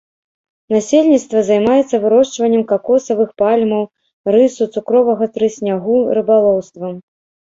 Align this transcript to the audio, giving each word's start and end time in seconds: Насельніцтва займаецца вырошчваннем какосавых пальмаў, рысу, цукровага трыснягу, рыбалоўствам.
Насельніцтва 0.75 1.41
займаецца 1.49 1.97
вырошчваннем 2.05 2.63
какосавых 2.71 3.29
пальмаў, 3.43 3.83
рысу, 4.35 4.63
цукровага 4.77 5.25
трыснягу, 5.35 5.95
рыбалоўствам. 6.19 6.97